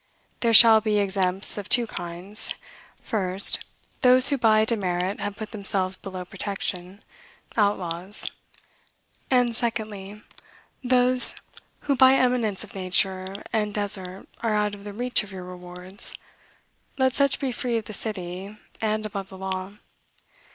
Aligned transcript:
There 0.39 0.51
shall 0.51 0.81
be 0.81 0.97
exempts 0.97 1.59
of 1.59 1.69
two 1.69 1.85
kinds: 1.85 2.55
first, 3.03 3.63
those 4.01 4.29
who 4.29 4.37
by 4.39 4.65
demerit 4.65 5.19
have 5.19 5.37
put 5.37 5.51
themselves 5.51 5.95
below 5.95 6.25
protection, 6.25 7.03
outlaws; 7.55 8.31
and 9.29 9.55
secondly, 9.55 10.23
those 10.83 11.35
who 11.81 11.95
by 11.95 12.15
eminence 12.15 12.63
of 12.63 12.73
nature 12.73 13.43
and 13.53 13.75
desert 13.75 14.27
are 14.39 14.55
out 14.55 14.73
of 14.73 14.85
the 14.85 14.93
reach 14.93 15.21
of 15.23 15.31
your 15.31 15.43
rewards; 15.43 16.15
let 16.97 17.13
such 17.15 17.39
be 17.39 17.51
free 17.51 17.77
of 17.77 17.85
the 17.85 17.93
city, 17.93 18.57
and 18.81 19.05
above 19.05 19.29
the 19.29 19.37
law. 19.37 19.73